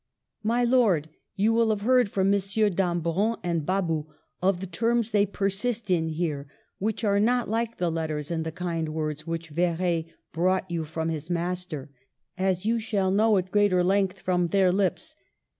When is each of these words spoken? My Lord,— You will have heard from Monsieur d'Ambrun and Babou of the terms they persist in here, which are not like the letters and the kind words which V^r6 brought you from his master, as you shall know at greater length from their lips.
My 0.41 0.63
Lord,— 0.63 1.09
You 1.35 1.53
will 1.53 1.69
have 1.69 1.81
heard 1.81 2.09
from 2.09 2.31
Monsieur 2.31 2.71
d'Ambrun 2.71 3.35
and 3.43 3.67
Babou 3.67 4.07
of 4.41 4.59
the 4.59 4.65
terms 4.65 5.11
they 5.11 5.27
persist 5.27 5.91
in 5.91 6.07
here, 6.09 6.47
which 6.79 7.03
are 7.03 7.19
not 7.19 7.47
like 7.47 7.77
the 7.77 7.91
letters 7.91 8.31
and 8.31 8.43
the 8.43 8.51
kind 8.51 8.89
words 8.95 9.27
which 9.27 9.53
V^r6 9.53 10.11
brought 10.33 10.71
you 10.71 10.85
from 10.85 11.09
his 11.09 11.29
master, 11.29 11.91
as 12.35 12.65
you 12.65 12.79
shall 12.79 13.11
know 13.11 13.37
at 13.37 13.51
greater 13.51 13.83
length 13.83 14.19
from 14.21 14.47
their 14.47 14.71
lips. 14.71 15.15